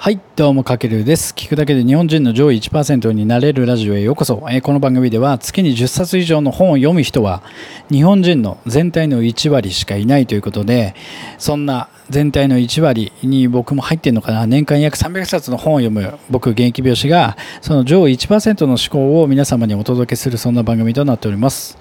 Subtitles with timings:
[0.00, 1.34] はい、どうも、かけるです。
[1.34, 4.46] 聞くだけで日本人の上位1%になれるラジオへようこそ。
[4.48, 7.42] えーこの番組では月に10冊以上の本を読む人は
[7.90, 10.94] 日本人の全体の1割しかいないということで、
[11.36, 21.76] そんな全体の1割に僕も入ってるのかな、年間約300冊の本を読む僕、現役病師が、その上位1%の思考を皆様にお届けするそんな番組となっております。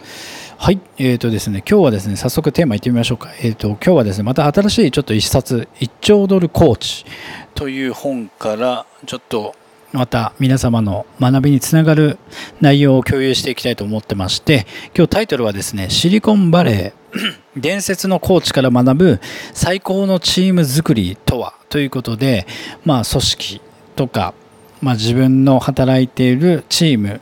[0.60, 3.30] はい、えーとですね、今日はですね、早速テーマいってみましょうか。
[3.42, 7.06] えーと、今日はですね、また新しいちょっと一冊、1兆ドルコーチ
[7.54, 9.56] という本から、ちょっと
[9.94, 12.18] また皆様の学びにつながる
[12.60, 14.66] 内容を共有していきたいと思ってまして、
[14.96, 19.20] 今日タイトルはですね、シリコンバレー、 伝説のコーチから学ぶ
[19.54, 22.48] 最高のチーム作りとはということで、
[22.84, 23.62] まあ、組織
[23.96, 24.34] とか、
[24.82, 27.22] まあ、自分の働いているチーム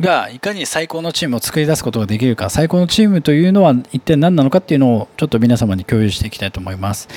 [0.00, 7.08] がいかに最高のチームを作り出すことができるか最高のチームというのは一体何なのかっていうのをちょっと皆様に共有していきたいと思います。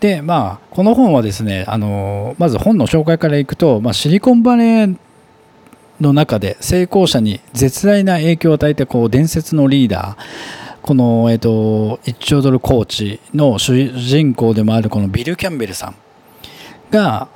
[0.00, 4.96] でまあこの本はですねあのまず本の紹介からいくと、まあ、シリコンバレー
[6.00, 10.16] の中で成功者に絶大な影響を与えてこう伝説のリーダー
[10.82, 15.94] この、えっと、1兆ドルコーチの主人公でもあるこのビル・キャンベルさん
[16.90, 17.28] が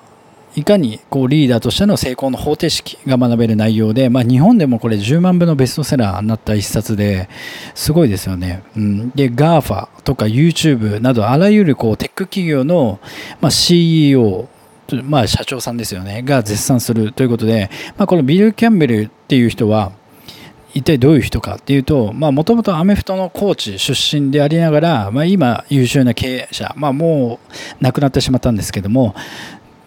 [0.57, 7.29] いかにこうリーダーとしての成功の方程式が学べる内容で、まあ、日本でもこれ10万部のベストセラーになった一冊で
[7.75, 8.63] すごいですよね。
[8.75, 12.99] うん、で GAFA とか YouTube などあらゆるこうテック企業の、
[13.41, 14.49] まあ、CEO
[15.05, 19.91] まあ、社長さんですよねが絶賛するということで、まあ、このビル・キャンベルっていう人は
[20.75, 27.41] 一体どういう人かっていうともともとアメフトのコーチ出身でありながら、まあ、今優秀な経営者、まあ、も
[27.81, 29.15] う亡くなってしまったんですけども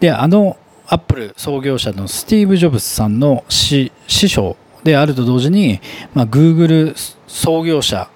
[0.00, 0.56] であの
[0.88, 5.80] アップル創業者のスティーブ・ジョブズさんの師匠であると同時に、
[6.14, 6.94] まあ、Google
[7.28, 8.10] 創業者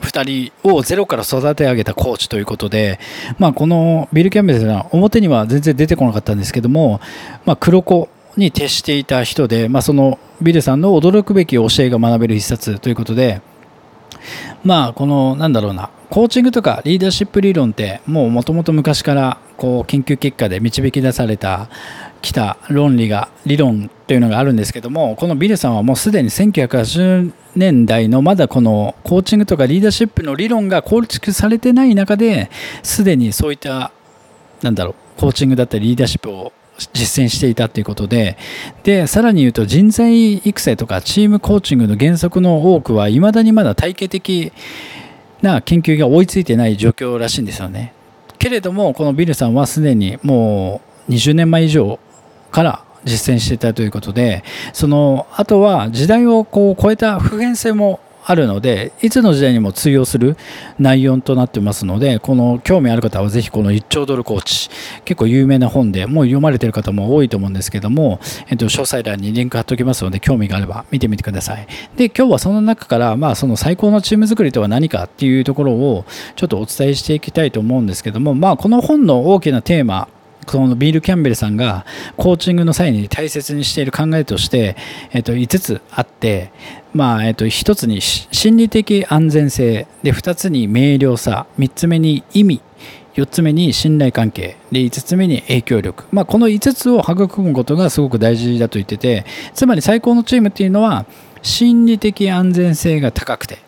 [0.00, 2.98] 2人をゼロから育て上げたコーチということで、
[3.38, 7.00] まあ、このビル・キャンベルさん表には全然出てこなかったんですけども、
[7.44, 13.40] まあ、黒子に徹していた人で、まあ、そのビルさんの驚くべき教えが学べる一冊ということで、
[14.64, 21.68] まあ、このなんだろうなコーチングとかリーダーシップ理論ってもうもともと昔からこう研究結果で導き出された
[22.22, 32.50] きた論理が理論というのがあるんですけどもこのビルさんはもうすでに1980年代のまだこのコーチングとかリーダーシップの理論が構築されてない中で
[32.82, 33.92] すでにそういった
[34.62, 36.52] なんだろうコーチングだったりリーダーシップを
[36.92, 38.36] 実践していたということで
[38.82, 44.52] でさらに言うと人材育成とかチームコーチングの原則の多くはいまだにまだ体系的
[45.42, 47.92] な研究が追いついてない状況らしいんですよね。
[48.38, 51.98] けれどもこのビルさんはすでにもう20年前以上
[52.50, 60.36] から実践していたということでそのあとは時代をこう超えた普遍性もあるのでいつの時代にも通用する
[60.80, 64.68] 内容となってますのでこの興味ある方はぜひこの1兆ドルコーチ
[65.04, 71.68] 結構有名な本でもう読まれてる方も多いと思うんですけども、えっと、詳細欄にリンク貼っておきますので興味があれば見てみてください。
[71.96, 76.04] で今日はその中から、まあ、その最高のチーム作りとは何かっていうところを
[76.34, 80.08] ちょっとお伝えしていきたいと思うんですけども、まあ、この本の大きなテーマ
[80.46, 81.84] そのビール・キャンベルさんが
[82.16, 84.76] コーチングの際に大切にしている考えとして、
[85.12, 86.50] えっと、5つあって、
[86.94, 92.62] まあえっと、1つに心理的安全性で2つに明瞭さ3つ目に意味
[93.14, 99.24] 4つ目に信頼関係で5つ目に影響力、まあ、この5つを育むことがすごく大事だと言ってて
[99.54, 101.06] つまり最高のチームっていうのは
[101.42, 103.58] 心理的安全性が高くて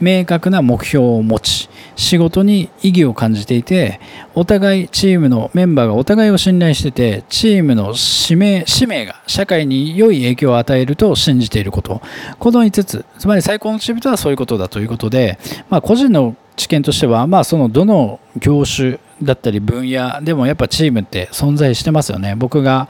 [0.00, 4.00] 明確な目標を持ち仕事に意義を感じていて
[4.34, 12.00] お互いチームのメンバーがお互いを信頼しててチームの使命使命が社会に良い影響を与えると信じていること。
[12.38, 13.04] この5つ。
[13.18, 15.38] つまり最高のチームとはそういうことだということで、
[15.68, 22.34] まあ、個人の知見としては、まあ、そのどの業種だったり分野でもやっぱチームって存在してますよね。
[22.36, 22.88] 僕が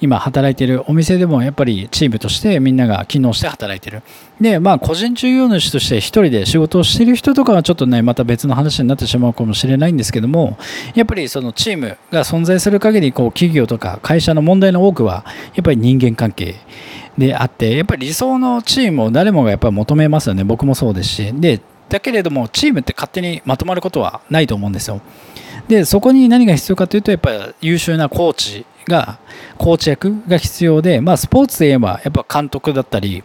[0.00, 4.02] 今働いてるお店でもやっぱりチームとしてみんなが機能して働いてる。
[4.40, 10.58] でまあ個人事業主として一人で仕事をしてる人とかはちょっとねまた別の話になってしまうかもしれないんですけども
[10.94, 16.56] やっぱりそのチームが存在する限りこう企業とか会社の問題の多くはやっぱり人間関係
[17.16, 20.44] であってやっぱり理想のチームを誰もがやっぱり求めますよね。
[20.44, 21.32] 僕もそうですし。
[21.34, 25.00] でだけれどもチームって勝手にまとまることはないと思うんですよ。
[25.68, 29.18] でそこに何が必要かというとやっぱり優秀なコーチが
[29.58, 33.22] コーチ役が必要で、まあ、スポーツで言えばやっぱ監督だったり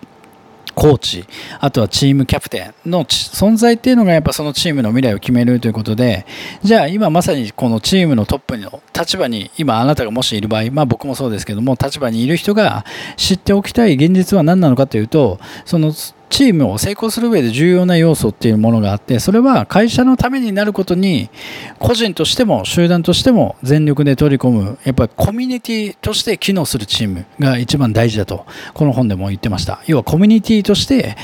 [0.76, 1.26] コーチ
[1.60, 6.26] あとはチームキャプテンの存在っていうのがやっぱそのチームの未来を決めるということで
[6.64, 12.86] じゃあ今まさにこのチームのトップの立場に今あなたがもしいる場合、まあ、僕もそうですけども立場にいる人が
[13.18, 15.94] 知っておきたい現実は何なのかというとその
[16.34, 21.30] チームを成功する上で重要な要素っていうものがあってそれは会社のためになることに
[21.78, 24.80] 個人としても集団としても全力で取り込む。
[24.84, 29.84] やっぱりコミュニティとして機能するチームが一番大事だとこの本でも言ってました。
[29.86, 31.16] 要はコミュニティとして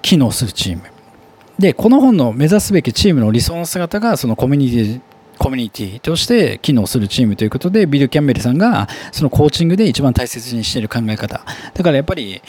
[0.00, 0.84] 機能するチーム。
[1.58, 5.00] でこの本の目指すべきチームの理想の姿がそのコミュニティ
[5.40, 11.40] コミュニティとして機能するチームということでビル・キャンベルさんがそのコーチングで一番大切にしている考え方。
[11.72, 12.42] だからやっぱり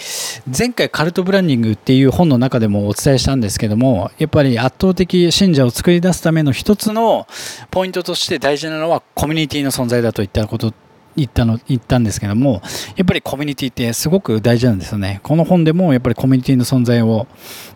[0.45, 7.27] 前回カルトブランディングっていう本の中でもお伝えしたんですけどもやっぱり圧倒的信者を作り出すための一つの
[7.71, 10.73] ポイントとして大事なのはコミュニティの存在だといったこと
[11.15, 12.61] 言ったの言ったんですけども
[12.95, 15.19] やっぱりコミュニティってすごく大事なんですよね。
[15.23, 17.27] この本でもやっぱりコミュニティの存在を、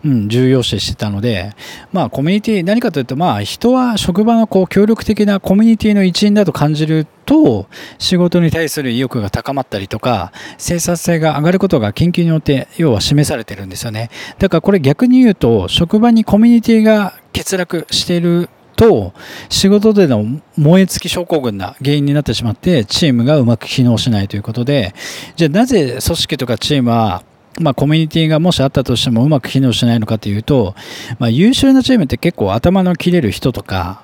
[0.04, 1.52] うん、重要視してたので
[1.92, 7.66] まあコミュニティ何かというとまあ人は職場のこう協力的なコミュニティの一員だと感じると
[7.98, 14.10] 仕事に対する意欲が高まったりとか生産性が上がることが研究によって要は示されてるんですよね。
[14.38, 19.12] だからこれ逆に言うと職場にコミュニティが欠落していると
[19.48, 20.24] 仕事での
[20.56, 24.94] 燃え尽き症候群な原因になってしまってチームがうまく機能しないということで
[25.36, 27.24] じゃあなぜ組織とかチームは
[27.58, 30.74] まあ、コミュニティがもしあったとしてもうまく機能しないのかというと、
[31.18, 34.02] まあ、優秀なチームって結構頭の切れる人とか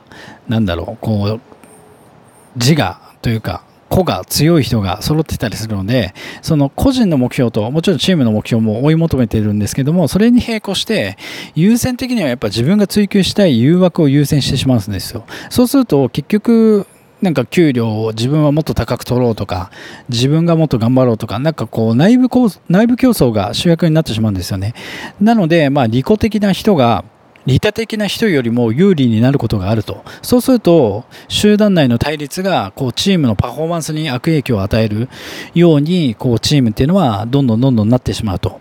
[0.49, 1.41] なんだろうこう
[2.57, 11.19] 自我というか個が強い人が揃ってたりするのでその個人の目標ともちろんチームの目標も追い求めているんですけどもそれに並行して
[11.55, 16.87] 優先的にはやっぱ自分が追求したい誘惑を優先してしまうんですよそうすると結局
[17.21, 19.71] なんか給料を自分はもっと高く取ろうとか
[20.09, 22.29] 自分がもっと頑張ろうとかなんかこう内部
[22.69, 24.75] 内部競争が主役になってしまうんですよね。
[25.21, 27.05] なのでまあ利己的な人が
[27.47, 30.05] 利他的な人よりも有利になることがあると。
[30.23, 35.09] そうすると、集団内の対立が、こう、チームのパフォーマンスに悪影響を与える
[35.55, 38.61] ように、こう、チームっていうのは、どんどんどんどんなってしまうと。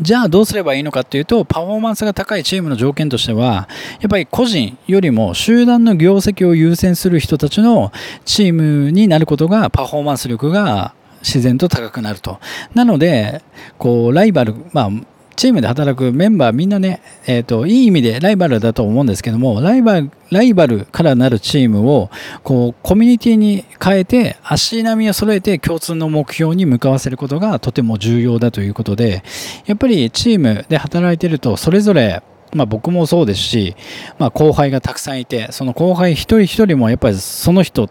[0.00, 3.68] じゃあどうすればいいのかっていうと、パフォーマンスが高いチームの条件としては、
[4.00, 7.90] やっぱり個人よりも集団の業績を優先する人たちの
[8.24, 12.38] チームになることがパフォーマンス力が自然と高くなると。
[12.74, 13.42] なので、
[13.76, 14.90] こう、ライバル、まあ、
[15.38, 22.10] チームで働くメンバーみんなね、えっ、ー、と、いい意味でライバルだと思うんですけども、ライバル、ライバルからなるチームを、
[22.42, 29.22] こう、コミュニティに変えて、足並みを揃えて共通の目標に向かわせることがとても重要だということで、
[29.66, 33.76] やっぱりチームで働いてると、それぞれ、まあ僕もそうですし、
[34.18, 37.88] まあ後輩がたくさんいて、その後輩一人一人もやっぱりその人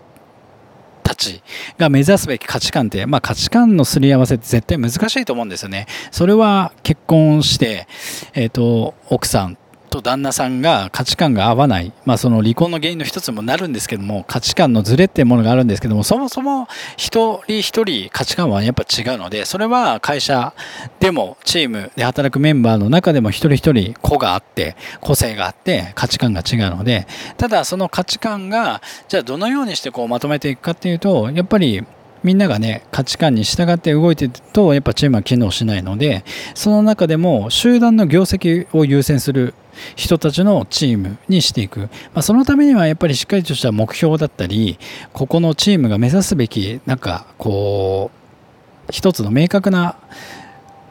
[1.07, 1.41] たち
[1.77, 5.87] が目指すべき価値観って、まあ、価値観のすり合わせって絶対難しいと思うんですよね。
[6.11, 7.87] それは結婚して、
[8.33, 9.57] えっ、ー、と、奥さん
[9.87, 16.67] と旦那さんが価値観が合わない、まあ、その離婚の原因の一つにもなるんですけども価値観のズレっていうものがあるんですけどもそもそも
[16.97, 20.53] 一人一人価値観はやっぱ違うのでそれは会社
[20.99, 27.07] でもチームで働くメンバーの中でも一人一人個があって個性があって価値観が違うので
[27.37, 31.85] ただその価値観がじゃあどのようにしてこうまとめていくかっていうとやっぱり
[32.23, 36.23] みんながね価値観に従って動いてるとやっぱチームは機能しないので
[36.55, 39.53] その中でも集団の業績を優先する
[39.95, 44.77] 人たちのチームにしていく、まあ、そのためにはやっぱりしっかりとした目標だったり
[45.13, 49.97] ここのチームが目指すべきなんかこう一つの明確な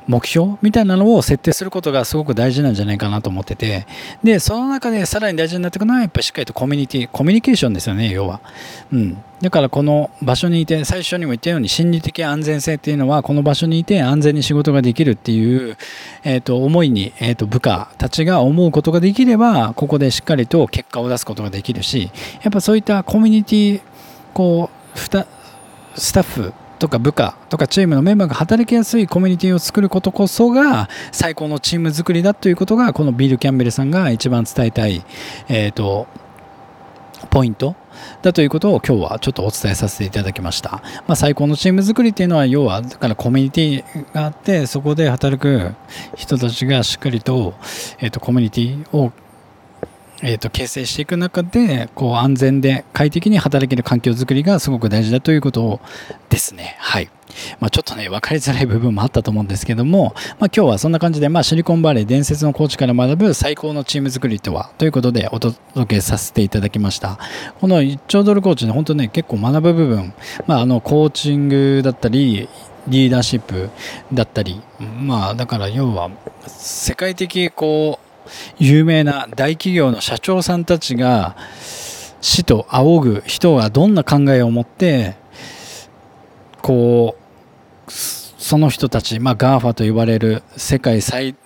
[0.06, 3.86] 目標みたいなのを設定することがすごく大事なんじゃないかなと思ってて。
[4.22, 8.40] でその中でさらに大事になってくるのはやっぱりしっかりとコミュニティコミュニケーションですよね要は、
[8.92, 15.76] うん、だからこの場所にいて最初にも言ったように心理的安全性っていうのはこの場所にいて安全に仕事ができるっていう、
[16.24, 22.10] えー、と思いに、えー、と部下たちが思うことができればここでしっかりと結果を出すことができるし
[22.42, 23.80] やっぱそういったコミュニティ
[24.32, 25.26] こうスタ
[26.20, 35.04] ッフとか部下とかチームのメンバーが働きやすいコミュニティを作ることこそが最高のチーム作りだということがこのビール・キャンベルさんが一番伝えたい、
[35.48, 36.06] えーと、
[37.30, 37.74] ポイント
[38.22, 45.74] だということを今日はちょっとお伝えさせていただきました、まあ、最高のチーム作りっていうのは要はだからコミュニティがあってそこで働く
[46.14, 47.54] 人たちがしっかりと,、
[47.98, 49.12] えーとコミュニティを
[50.22, 55.80] えーと、形成していく中でこう安全で快適に働ける環境づくりがすごく大事だということを
[56.30, 56.76] ですね。
[56.78, 57.10] はい
[57.60, 67.18] まあ、ちょっとね分かりづらい部分もあったと思うんですけども、まあ、今日はそんな感じで、まあ、シリコンバレー伝説のコーチから学ぶ最高のチーム作りとはということでお届けさせていただきました
[67.60, 70.14] この1兆ドルコーチね本当ね結構学ぶ部分、
[70.46, 72.48] まあ、あのコーチングだったり
[72.88, 73.70] リーダーシップ
[74.12, 74.62] だったり
[75.00, 76.10] まあだから要は
[76.46, 78.05] 世界的こう
[78.58, 81.36] 有名な大企業の社長さんたちが
[82.20, 85.16] 死と仰ぐ人がどんな考えを持って
[86.62, 91.36] こうその人たち、まあ、GAFA と言われる世界最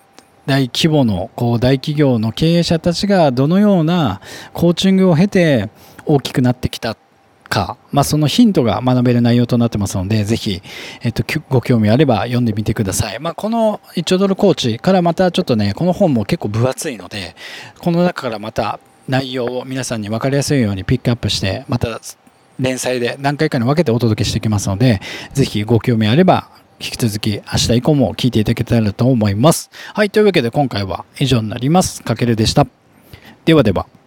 [0.45, 4.21] 大規模のこう大企業の経営者たちがどのような
[4.53, 5.69] コーチングを経て
[6.05, 6.97] 大きくなってきた。
[7.51, 10.63] か、まあ、そのヒントが学べる内容となってますので、ぜひ、
[11.01, 13.19] えっと、ご興味あれば読んでみてください。
[13.19, 17.35] まあ、この1兆ドルコーチからまたちょっとね、この本も結構分厚いので、
[17.79, 21.99] この中からまた内容を皆さんに分かりやすいようにピックアップして、また
[22.57, 25.01] 連載で何回かに分けてお届けしていきますので、
[25.33, 29.69] ぜひご興味あれば引き続き明日以降も聞いていただけたらと思います。
[29.93, 32.01] はい、というわけで今回は以上になります。
[32.01, 32.65] かけるでした。
[33.43, 34.00] ではでは。